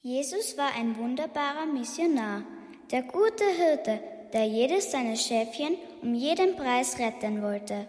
Jesus 0.00 0.56
war 0.56 0.70
ein 0.74 0.96
wunderbarer 0.96 1.66
Missionar, 1.66 2.44
der 2.90 3.02
gute 3.02 3.44
Hirte, 3.44 4.00
der 4.32 4.46
jedes 4.46 4.90
seiner 4.90 5.16
Schäfchen 5.16 5.76
um 6.02 6.14
jeden 6.14 6.56
Preis 6.56 6.98
retten 6.98 7.42
wollte. 7.42 7.86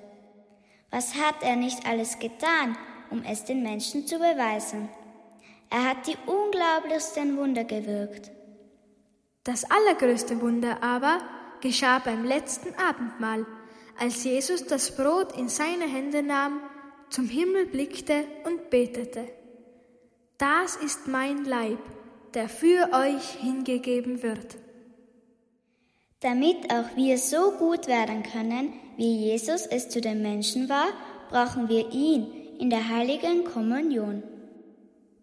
Was 0.90 1.16
hat 1.16 1.42
er 1.42 1.56
nicht 1.56 1.88
alles 1.88 2.20
getan, 2.20 2.78
um 3.10 3.24
es 3.24 3.46
den 3.46 3.64
Menschen 3.64 4.06
zu 4.06 4.18
beweisen? 4.18 4.90
Er 5.70 5.90
hat 5.90 6.08
die 6.08 6.18
unglaublichsten 6.26 7.38
Wunder 7.38 7.64
gewirkt. 7.64 8.30
Das 9.44 9.66
allergrößte 9.70 10.42
Wunder 10.42 10.84
aber 10.84 11.22
geschah 11.62 12.00
beim 12.00 12.26
letzten 12.26 12.76
Abendmahl, 12.76 13.46
als 13.98 14.24
Jesus 14.24 14.66
das 14.66 14.96
Brot 14.96 15.38
in 15.38 15.48
seine 15.48 15.86
Hände 15.86 16.24
nahm, 16.24 16.60
zum 17.10 17.28
Himmel 17.28 17.66
blickte 17.68 18.26
und 18.46 18.70
betete. 18.70 19.28
Das 20.38 20.76
ist 20.76 21.08
mein 21.08 21.46
Leib, 21.46 21.80
der 22.34 22.50
für 22.50 22.90
euch 22.94 23.32
hingegeben 23.42 24.24
wird. 24.24 24.58
Damit 26.22 26.72
auch 26.72 26.96
wir 26.96 27.18
so 27.18 27.52
gut 27.58 27.88
werden 27.88 28.24
können, 28.24 28.74
wie 28.96 29.18
Jesus 29.18 29.66
es 29.66 29.90
zu 29.90 30.02
den 30.02 30.22
Menschen 30.22 30.70
war, 30.70 30.90
brauchen 31.30 31.68
wir 31.68 31.92
ihn 31.92 32.28
in 32.60 32.70
der 32.70 32.90
heiligen 32.90 33.44
Kommunion. 33.44 34.22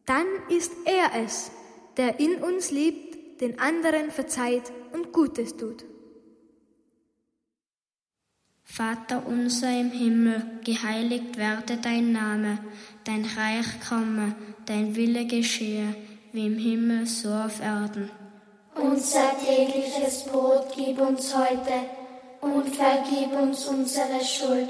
Dann 0.07 0.27
ist 0.49 0.73
er 0.85 1.23
es, 1.23 1.53
der 1.97 2.19
in 2.19 2.43
uns 2.43 2.73
liebt, 2.73 3.41
den 3.41 3.61
anderen 3.61 4.11
verzeiht 4.11 4.73
und 4.93 5.13
Gutes 5.13 5.57
tut. 5.57 5.85
Vater 8.65 9.25
unser 9.27 9.81
im 9.81 9.93
Himmel, 9.93 10.43
geheiligt 10.65 11.37
werde 11.37 11.77
dein 11.77 12.11
Name, 12.11 12.59
dein 13.05 13.25
Reich 13.25 13.81
komme, 13.89 14.35
dein 14.67 14.97
Wille 14.97 15.27
geschehe, 15.27 15.95
wie 16.33 16.47
im 16.47 16.59
Himmel 16.59 17.07
so 17.07 17.31
auf 17.31 17.61
Erden. 17.61 18.11
Unser 18.81 19.33
tägliches 19.45 20.25
Brot 20.25 20.67
gib 20.75 21.01
uns 21.01 21.35
heute 21.37 21.75
und 22.41 22.75
vergib 22.75 23.33
uns 23.41 23.67
unsere 23.67 24.25
Schuld, 24.25 24.69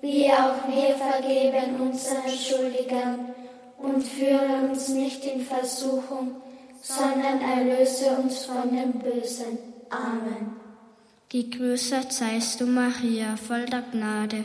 wie 0.00 0.30
auch 0.32 0.66
wir 0.68 0.94
vergeben 0.96 1.80
unseren 1.80 2.28
Schuldigern. 2.28 3.34
Und 3.76 4.02
führe 4.02 4.66
uns 4.70 4.88
nicht 4.88 5.24
in 5.26 5.42
Versuchung, 5.42 6.36
sondern 6.80 7.40
erlöse 7.42 8.16
uns 8.16 8.46
von 8.46 8.70
dem 8.74 8.92
Bösen. 8.92 9.58
Amen. 9.90 10.56
Gegrüßet 11.28 12.10
seist 12.10 12.60
du, 12.60 12.66
Maria, 12.66 13.36
voll 13.36 13.66
der 13.66 13.82
Gnade. 13.92 14.44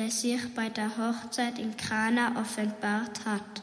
der 0.00 0.10
sich 0.10 0.40
bei 0.54 0.70
der 0.70 0.90
Hochzeit 0.96 1.58
in 1.58 1.76
Kana 1.76 2.40
offenbart 2.40 3.26
hat. 3.26 3.62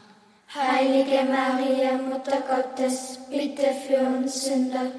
Heilige 0.54 1.24
Maria, 1.28 1.98
Mutter 1.98 2.40
Gottes, 2.48 3.18
bitte 3.28 3.66
für 3.84 4.06
uns 4.06 4.44
Sünder, 4.44 4.92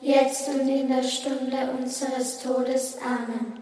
jetzt 0.00 0.48
und 0.48 0.68
in 0.68 0.88
der 0.88 1.02
Stunde 1.02 1.68
unseres 1.76 2.38
Todes. 2.38 2.98
Amen. 3.04 3.54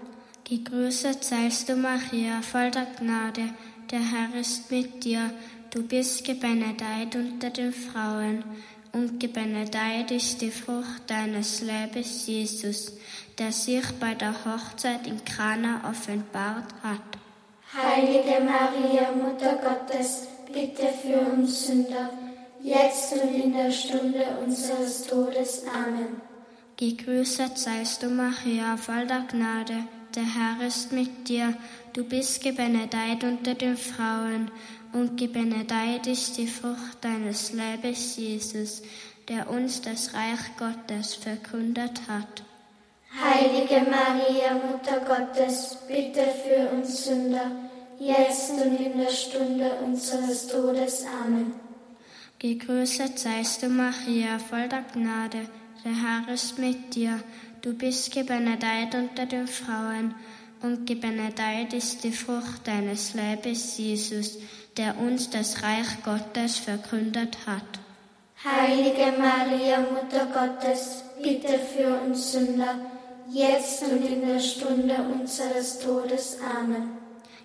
Gegrüßet 0.45 1.25
seist 1.25 1.71
du, 1.71 1.77
Maria, 1.77 2.43
voll 2.43 2.71
der 2.71 2.87
Gnade, 3.01 3.49
der 3.91 4.01
Herr 4.01 4.39
ist 4.39 4.71
mit 4.71 5.03
dir. 5.03 5.31
Du 5.71 5.83
bist 5.83 6.27
gebenedeit 6.27 7.17
unter 7.17 7.49
den 7.49 7.73
Frauen, 7.73 8.45
und 8.93 9.21
gebenedeit 9.21 10.11
ist 10.11 10.43
die 10.43 10.51
Frucht 10.51 11.05
deines 11.07 11.63
Leibes, 11.63 12.27
Jesus, 12.27 12.93
der 13.39 13.53
sich 13.53 13.87
bei 13.99 14.15
der 14.15 14.35
Hochzeit 14.45 15.07
in 15.07 15.25
Kana 15.25 15.81
offenbart 15.89 16.75
hat. 16.83 17.12
Heilige 17.75 18.45
Maria, 18.45 19.13
Mutter 19.13 19.57
Gottes, 19.57 20.29
bitte 20.53 20.89
für 20.89 21.21
uns 21.33 21.67
Sünder, 21.67 22.11
jetzt 22.63 23.15
und 23.15 23.35
in 23.35 23.55
der 23.55 23.71
Stunde 23.71 24.27
unseres 24.45 25.07
Todes. 25.07 25.65
Amen. 25.75 26.21
Gegrüßet 26.77 27.57
seist 27.57 28.03
du, 28.03 28.11
Maria, 28.11 28.77
voll 28.77 29.07
der 29.07 29.25
Gnade. 29.31 29.85
Der 30.15 30.23
Herr 30.23 30.67
ist 30.67 30.93
mit 30.93 31.31
dir. 31.31 31.55
Du 31.95 32.05
bist 32.05 32.43
gebenedeit 32.43 33.25
unter 33.25 33.55
den 33.55 33.79
Frauen 33.79 34.51
und 34.93 35.17
gebenedeit 35.17 36.07
ist 36.07 36.37
die 36.37 36.49
Frucht 36.49 36.99
deines 37.01 37.55
Leibes, 37.55 38.17
Jesus, 38.17 38.83
der 39.29 39.49
uns 39.49 39.81
das 39.81 40.13
Reich 40.13 40.57
Gottes 40.59 41.15
verkündet 41.15 42.03
hat. 42.07 42.45
Heilige 43.19 43.91
Maria, 43.91 44.55
Mutter 44.55 45.01
Gottes, 45.01 45.79
bitte 45.87 46.23
für 46.45 46.75
uns 46.75 47.05
Sünder, 47.05 47.51
jetzt 48.03 48.51
und 48.53 48.81
in 48.81 48.99
der 48.99 49.11
Stunde 49.11 49.71
unseres 49.85 50.49
Todes. 50.49 51.05
Amen. 51.25 51.53
Gegrüßet 52.39 53.19
seist 53.19 53.63
du, 53.63 53.69
Maria, 53.69 54.39
voll 54.39 54.69
der 54.69 54.85
Gnade. 54.93 55.47
Der 55.85 55.93
Herr 55.93 56.33
ist 56.33 56.59
mit 56.59 56.95
dir. 56.95 57.21
Du 57.61 57.73
bist 57.75 58.13
gebenedeit 58.13 58.95
unter 58.95 59.27
den 59.27 59.47
Frauen 59.47 60.15
und 60.63 60.87
gebenedeit 60.87 61.73
ist 61.73 62.03
die 62.03 62.13
Frucht 62.13 62.67
deines 62.67 63.15
Leibes, 63.15 63.79
Jesus, 63.79 64.39
der 64.77 64.99
uns 64.99 65.31
das 65.31 65.63
Reich 65.63 66.03
Gottes 66.05 66.59
verkündet 66.59 67.37
hat. 67.47 67.63
Heilige 68.45 69.13
Maria, 69.19 69.79
Mutter 69.81 70.27
Gottes, 70.27 71.05
bitte 71.23 71.59
für 71.59 72.01
uns 72.01 72.33
Sünder, 72.33 72.75
jetzt 73.31 73.85
und 73.85 74.05
in 74.05 74.27
der 74.27 74.41
Stunde 74.41 74.97
unseres 75.13 75.79
Todes. 75.79 76.39
Amen. 76.59 77.02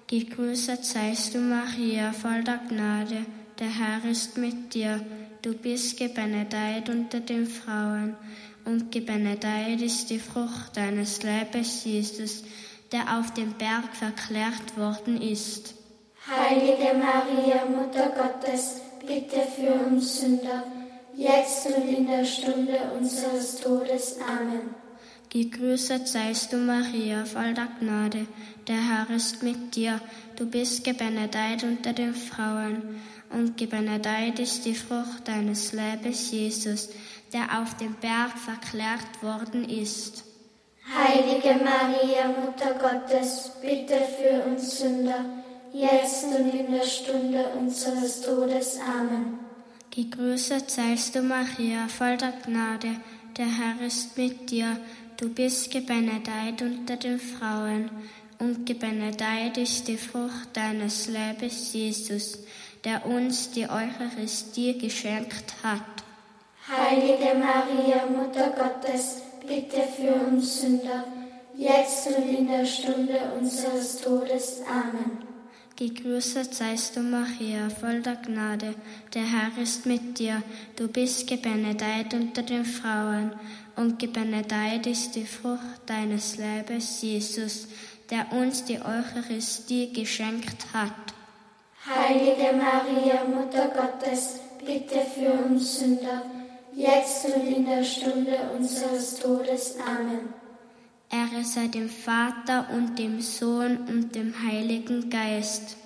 Gegrüßet 0.09 0.85
seist 0.85 1.33
du, 1.33 1.39
Maria, 1.39 2.13
voll 2.13 2.41
der 2.41 2.61
Gnade. 2.69 3.25
Der 3.59 3.67
Herr 3.67 4.09
ist 4.09 4.37
mit 4.37 4.73
dir. 4.73 5.01
Du 5.41 5.53
bist 5.53 5.97
gebenedeit 5.97 6.89
unter 6.89 7.19
den 7.19 7.45
Frauen 7.45 8.15
und 8.63 8.89
gebenedeit 8.89 9.81
ist 9.81 10.09
die 10.09 10.19
Frucht 10.19 10.77
deines 10.77 11.23
Leibes, 11.23 11.83
Jesus, 11.83 12.45
der 12.93 13.19
auf 13.19 13.33
dem 13.33 13.51
Berg 13.55 13.93
verklärt 13.93 14.77
worden 14.77 15.21
ist. 15.21 15.75
Heilige 16.25 16.97
Maria, 16.97 17.65
Mutter 17.65 18.09
Gottes, 18.15 18.81
bitte 19.05 19.41
für 19.57 19.73
uns 19.89 20.21
Sünder, 20.21 20.63
jetzt 21.17 21.65
und 21.65 21.85
in 21.85 22.07
der 22.07 22.23
Stunde 22.23 22.79
unseres 22.97 23.57
Todes. 23.57 24.19
Amen. 24.21 24.73
Gegrüßet 25.29 26.07
seist 26.07 26.53
du, 26.53 26.57
Maria, 26.57 27.25
voll 27.25 27.53
der 27.53 27.67
Gnade. 27.81 28.25
Der 28.67 28.75
Herr 28.75 29.15
ist 29.15 29.43
mit 29.43 29.75
dir. 29.75 30.01
Du 30.35 30.45
bist 30.45 30.83
gebenedeit 30.83 31.63
unter 31.63 31.93
den 31.93 32.13
Frauen 32.13 32.99
und 33.29 33.55
gebenedeit 33.55 34.39
ist 34.39 34.65
die 34.65 34.75
Frucht 34.75 35.25
deines 35.25 35.71
Leibes, 35.71 36.31
Jesus, 36.31 36.89
der 37.31 37.61
auf 37.61 37.77
dem 37.77 37.93
Berg 37.95 38.31
verklärt 38.37 39.23
worden 39.23 39.67
ist. 39.69 40.25
Heilige 40.93 41.63
Maria, 41.63 42.27
Mutter 42.27 42.73
Gottes, 42.79 43.51
bitte 43.61 43.95
für 43.95 44.49
uns 44.49 44.79
Sünder, 44.79 45.25
jetzt 45.73 46.25
und 46.25 46.53
in 46.53 46.71
der 46.71 46.85
Stunde 46.85 47.45
unseres 47.59 48.21
Todes. 48.21 48.79
Amen. 48.79 49.39
Gegrüßet 49.91 50.69
seist 50.69 51.15
du, 51.15 51.21
Maria, 51.21 51.87
voll 51.87 52.17
der 52.17 52.33
Gnade. 52.45 52.95
Der 53.37 53.45
Herr 53.45 53.85
ist 53.85 54.17
mit 54.17 54.49
dir. 54.49 54.77
Du 55.17 55.29
bist 55.29 55.71
gebenedeit 55.71 56.61
unter 56.61 56.95
den 56.95 57.19
Frauen 57.19 57.89
und 58.39 58.65
gebenedeit 58.65 59.57
ist 59.57 59.87
die 59.87 59.97
Frucht 59.97 60.49
deines 60.53 61.07
Leibes, 61.07 61.73
Jesus, 61.73 62.39
der 62.83 63.05
uns 63.05 63.51
die 63.51 63.67
Eucharistie 63.69 64.77
geschenkt 64.77 65.53
hat. 65.63 65.81
Heilige 66.67 67.37
Maria, 67.37 68.05
Mutter 68.05 68.51
Gottes, 68.51 69.21
bitte 69.45 69.81
für 69.95 70.13
uns 70.13 70.61
Sünder, 70.61 71.05
jetzt 71.55 72.07
und 72.07 72.27
in 72.27 72.47
der 72.47 72.65
Stunde 72.65 73.19
unseres 73.39 74.01
Todes. 74.01 74.61
Amen. 74.69 75.27
Gegrüßet 75.77 76.55
seist 76.55 76.95
du, 76.95 77.01
Maria, 77.01 77.69
voll 77.69 78.01
der 78.01 78.15
Gnade. 78.15 78.73
Der 79.13 79.21
Herr 79.21 79.61
ist 79.61 79.85
mit 79.85 80.17
dir. 80.17 80.41
Du 80.75 80.87
bist 80.87 81.27
gebenedeit 81.27 82.15
unter 82.15 82.41
den 82.41 82.65
Frauen 82.65 83.31
und 83.75 83.99
gebenedeit 83.99 84.87
ist 84.87 85.15
die 85.15 85.25
Frucht 85.25 85.81
deines 85.85 86.37
Leibes, 86.37 87.01
Jesus, 87.03 87.67
der 88.09 88.31
uns 88.31 88.63
die 88.65 88.79
Eucharistie 88.79 89.93
geschenkt 89.93 90.67
hat. 90.73 90.93
Heilige 91.85 92.53
Maria, 92.53 93.23
Mutter 93.25 93.69
Gottes, 93.69 94.39
bitte 94.65 94.99
für 95.15 95.31
uns 95.31 95.79
Sünder, 95.79 96.23
jetzt 96.73 97.25
und 97.25 97.47
in 97.47 97.65
der 97.65 97.83
Stunde 97.83 98.37
unseres 98.57 99.15
Todes. 99.15 99.75
Amen. 99.85 100.33
Ehre 101.09 101.43
sei 101.43 101.67
dem 101.67 101.89
Vater 101.89 102.67
und 102.73 102.99
dem 102.99 103.21
Sohn 103.21 103.77
und 103.87 104.13
dem 104.15 104.33
Heiligen 104.45 105.09
Geist. 105.09 105.77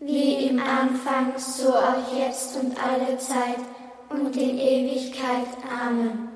Wie 0.00 0.46
im 0.46 0.58
Anfang, 0.58 1.34
so 1.36 1.74
auch 1.74 2.18
jetzt 2.18 2.56
und 2.56 2.74
alle 2.82 3.18
Zeit 3.18 3.58
und 4.08 4.34
in 4.34 4.58
Ewigkeit. 4.58 5.48
Amen. 5.70 6.30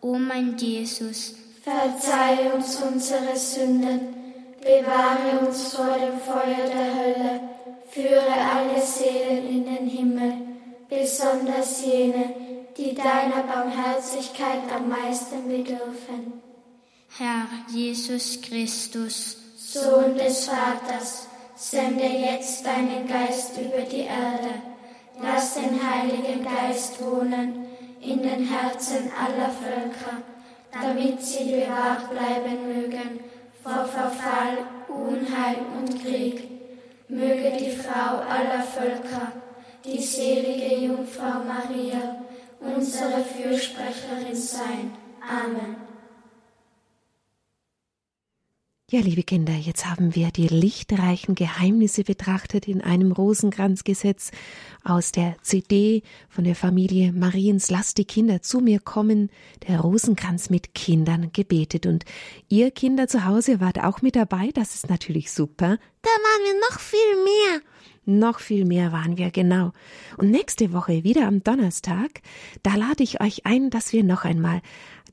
O 0.00 0.14
mein 0.14 0.56
Jesus, 0.56 1.34
verzeih 1.62 2.52
uns 2.54 2.76
unsere 2.76 3.36
Sünden, 3.36 4.15
bewahre 4.66 5.46
uns 5.46 5.74
vor 5.74 5.96
dem 5.96 6.18
Feuer 6.18 6.66
der 6.66 6.94
Hölle, 6.94 7.40
führe 7.88 8.34
alle 8.54 8.82
Seelen 8.82 9.48
in 9.48 9.64
den 9.64 9.86
Himmel, 9.86 10.32
besonders 10.88 11.84
jene, 11.84 12.34
die 12.76 12.94
deiner 12.94 13.44
Barmherzigkeit 13.44 14.70
am 14.74 14.88
meisten 14.88 15.48
bedürfen. 15.48 16.42
Herr 17.16 17.46
Jesus 17.72 18.40
Christus, 18.42 19.36
Sohn 19.56 20.16
des 20.16 20.46
Vaters, 20.46 21.28
sende 21.54 22.04
jetzt 22.04 22.66
deinen 22.66 23.06
Geist 23.08 23.56
über 23.58 23.82
die 23.90 24.02
Erde. 24.02 24.62
Lass 25.22 25.54
den 25.54 25.80
Heiligen 25.82 26.44
Geist 26.44 27.00
wohnen 27.02 27.66
in 28.00 28.22
den 28.22 28.46
Herzen 28.46 29.10
aller 29.18 29.50
Völker, 29.50 30.22
damit 30.72 31.22
sie 31.22 31.44
bewahrt 31.44 32.10
bleiben 32.10 32.66
mögen 32.66 33.20
vor 33.66 33.84
Verfall, 33.84 34.58
Unheil 34.88 35.56
und 35.76 36.00
Krieg. 36.00 36.48
Möge 37.08 37.56
die 37.58 37.72
Frau 37.72 38.18
aller 38.18 38.62
Völker, 38.62 39.32
die 39.84 39.98
selige 39.98 40.76
Jungfrau 40.76 41.42
Maria, 41.44 42.24
unsere 42.60 43.22
Fürsprecherin 43.22 44.34
sein. 44.34 44.92
Amen. 45.20 45.85
Ja, 48.88 49.00
liebe 49.00 49.24
Kinder, 49.24 49.52
jetzt 49.52 49.86
haben 49.86 50.14
wir 50.14 50.30
die 50.30 50.46
lichtreichen 50.46 51.34
Geheimnisse 51.34 52.04
betrachtet 52.04 52.68
in 52.68 52.82
einem 52.82 53.10
Rosenkranzgesetz 53.10 54.30
aus 54.84 55.10
der 55.10 55.34
CD 55.42 56.04
von 56.28 56.44
der 56.44 56.54
Familie 56.54 57.12
Mariens 57.12 57.68
Lass 57.68 57.94
die 57.94 58.04
Kinder 58.04 58.42
zu 58.42 58.60
mir 58.60 58.78
kommen, 58.78 59.30
der 59.66 59.80
Rosenkranz 59.80 60.50
mit 60.50 60.72
Kindern 60.76 61.32
gebetet. 61.32 61.84
Und 61.84 62.04
ihr 62.48 62.70
Kinder 62.70 63.08
zu 63.08 63.24
Hause 63.24 63.58
wart 63.58 63.82
auch 63.82 64.02
mit 64.02 64.14
dabei, 64.14 64.52
das 64.54 64.76
ist 64.76 64.88
natürlich 64.88 65.32
super. 65.32 65.78
Da 66.02 66.08
waren 66.08 66.44
wir 66.44 66.60
noch 66.70 66.78
viel 66.78 67.24
mehr. 67.24 67.75
Noch 68.08 68.38
viel 68.38 68.64
mehr 68.64 68.92
waren 68.92 69.18
wir, 69.18 69.32
genau. 69.32 69.72
Und 70.16 70.30
nächste 70.30 70.72
Woche, 70.72 71.02
wieder 71.02 71.26
am 71.26 71.42
Donnerstag, 71.42 72.22
da 72.62 72.76
lade 72.76 73.02
ich 73.02 73.20
euch 73.20 73.44
ein, 73.46 73.68
dass 73.68 73.92
wir 73.92 74.04
noch 74.04 74.24
einmal 74.24 74.62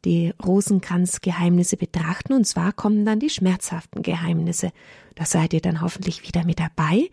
die 0.05 0.31
Rosenkranzgeheimnisse 0.45 1.75
betrachten. 1.75 2.33
Und 2.33 2.45
zwar 2.45 2.71
kommen 2.71 3.03
dann 3.03 3.19
die 3.19 3.31
schmerzhaften 3.31 4.03
Geheimnisse. 4.03 4.71
Da 5.15 5.25
seid 5.25 5.53
ihr 5.53 5.61
dann 5.61 5.81
hoffentlich 5.81 6.21
wieder 6.27 6.45
mit 6.45 6.59
dabei. 6.59 7.09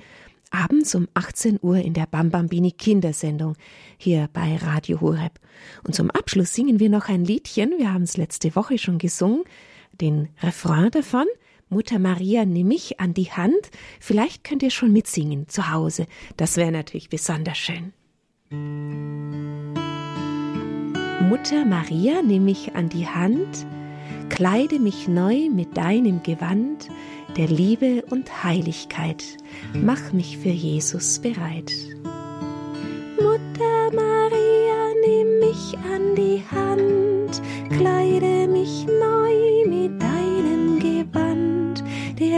Abends 0.50 0.94
um 0.94 1.08
18 1.14 1.60
Uhr 1.62 1.76
in 1.76 1.94
der 1.94 2.06
Bambambini 2.06 2.72
Kindersendung 2.72 3.56
hier 3.96 4.28
bei 4.34 4.56
Radio 4.56 5.00
Horeb. 5.00 5.38
Und 5.84 5.94
zum 5.94 6.10
Abschluss 6.10 6.52
singen 6.52 6.78
wir 6.78 6.90
noch 6.90 7.08
ein 7.08 7.24
Liedchen. 7.24 7.72
Wir 7.78 7.92
haben 7.92 8.02
es 8.02 8.18
letzte 8.18 8.54
Woche 8.54 8.76
schon 8.76 8.98
gesungen. 8.98 9.44
Den 9.92 10.28
Refrain 10.42 10.90
davon. 10.90 11.26
Mutter 11.72 12.00
Maria, 12.00 12.44
nimm 12.44 12.66
mich 12.66 12.98
an 12.98 13.14
die 13.14 13.30
Hand. 13.30 13.70
Vielleicht 14.00 14.42
könnt 14.42 14.64
ihr 14.64 14.70
schon 14.70 14.92
mitsingen 14.92 15.48
zu 15.48 15.70
Hause. 15.70 16.06
Das 16.36 16.56
wäre 16.56 16.72
natürlich 16.72 17.08
besonders 17.08 17.58
schön. 17.58 17.92
Mutter 21.28 21.64
Maria, 21.64 22.22
nimm 22.22 22.44
mich 22.44 22.74
an 22.74 22.88
die 22.88 23.06
Hand, 23.06 23.64
kleide 24.30 24.80
mich 24.80 25.06
neu 25.06 25.48
mit 25.48 25.76
deinem 25.76 26.24
Gewand 26.24 26.88
der 27.36 27.46
Liebe 27.46 28.02
und 28.10 28.42
Heiligkeit, 28.42 29.22
mach 29.72 30.12
mich 30.12 30.38
für 30.38 30.48
Jesus 30.48 31.20
bereit. 31.20 31.72
Mutter 33.14 33.92
Maria, 33.94 34.92
nimm 35.06 35.38
mich 35.38 35.78
an 35.88 36.16
die 36.16 36.42
Hand, 36.50 37.40
kleide 37.78 38.48
mich 38.48 38.86
neu 38.86 39.68
mit 39.68 40.02
deinem 40.02 40.19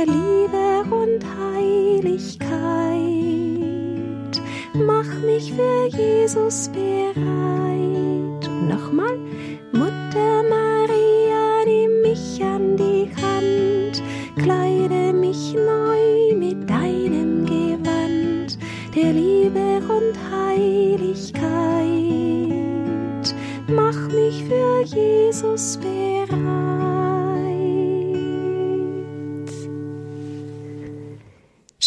der 0.04 0.14
Liebe 0.14 0.94
und 0.94 1.24
Heiligkeit, 1.38 2.50
mach 4.74 5.20
mich 5.20 5.52
für 5.52 5.86
Jesus 5.96 6.68
bereit 6.68 7.61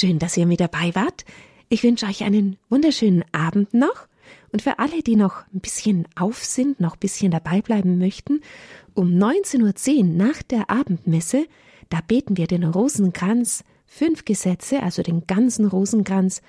Schön, 0.06 0.20
dass 0.20 0.38
ihr 0.38 0.46
mit 0.46 0.60
dabei 0.60 0.94
wart. 0.94 1.26
Ich 1.68 1.82
wünsche 1.82 2.06
euch 2.06 2.24
einen 2.24 2.58
wunderschönen 2.70 3.26
Abend 3.32 3.74
noch. 3.74 4.08
Und 4.52 4.62
für 4.62 4.78
alle, 4.78 5.02
die 5.02 5.16
noch 5.16 5.48
ein 5.52 5.62
bisschen 5.62 6.08
auf 6.16 6.46
sind, 6.46 6.80
noch 6.80 6.94
ein 6.94 7.00
bisschen 7.00 7.32
dabei 7.32 7.64
bleiben 7.64 7.98
möchten, 7.98 8.42
um 8.94 9.08
19.10 9.08 9.98
Uhr 9.98 10.04
nach 10.04 10.44
der 10.44 10.70
Abendmesse, 10.70 11.48
da 11.90 12.02
beten 12.08 12.38
wir 12.38 12.46
den 12.46 12.66
Rosenkranz, 12.66 13.64
fünf 13.88 14.26
Gesetze, 14.26 14.84
also 14.84 15.02
den 15.02 15.26
ganzen 15.26 15.66
Rosenkranz, 15.66 16.44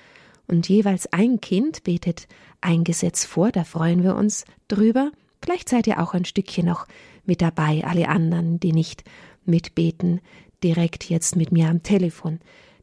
und 0.45 0.69
jeweils 0.69 1.11
ein 1.11 1.41
Kind 1.41 1.83
betet 1.83 2.27
ein 2.61 2.83
Gesetz 2.83 3.25
vor, 3.25 3.51
da 3.51 3.63
freuen 3.63 4.03
wir 4.03 4.15
uns 4.15 4.45
drüber. 4.67 5.11
Vielleicht 5.43 5.69
seid 5.69 5.87
ihr 5.87 5.99
auch 5.99 6.13
ein 6.13 6.25
Stückchen 6.25 6.67
noch 6.67 6.85
mit 7.25 7.41
dabei, 7.41 7.83
alle 7.83 8.07
anderen, 8.07 8.59
die 8.59 8.71
nicht 8.71 9.03
mitbeten, 9.45 10.21
direkt 10.63 11.09
jetzt 11.09 11.35
mit 11.35 11.51
mir 11.51 11.69
am 11.69 11.81
Telefon. 11.81 12.39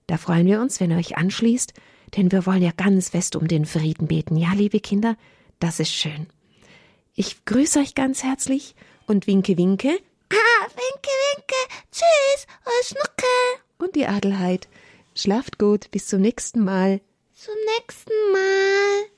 Da 0.06 0.16
freuen 0.16 0.46
wir 0.46 0.60
uns, 0.60 0.80
wenn 0.80 0.90
ihr 0.90 0.98
euch 0.98 1.16
anschließt, 1.16 1.72
denn 2.16 2.30
wir 2.30 2.46
wollen 2.46 2.62
ja 2.62 2.72
ganz 2.76 3.10
fest 3.10 3.36
um 3.36 3.48
den 3.48 3.64
Frieden 3.64 4.06
beten. 4.06 4.36
Ja, 4.36 4.52
liebe 4.52 4.80
Kinder, 4.80 5.16
das 5.58 5.80
ist 5.80 5.92
schön. 5.92 6.26
Ich 7.14 7.44
grüße 7.44 7.78
euch 7.78 7.94
ganz 7.94 8.22
herzlich 8.22 8.74
und 9.06 9.26
winke, 9.26 9.56
winke. 9.56 9.88
Ah, 10.30 10.66
winke, 10.66 11.10
winke. 11.36 11.54
Tschüss, 11.90 12.46
Schnucke. 12.84 13.62
Und 13.78 13.94
die 13.94 14.06
Adelheid. 14.06 14.68
Schlaft 15.14 15.58
gut, 15.58 15.90
bis 15.90 16.06
zum 16.06 16.20
nächsten 16.20 16.64
Mal. 16.64 17.00
Zum 17.34 17.54
nächsten 17.76 18.12
Mal. 18.32 19.13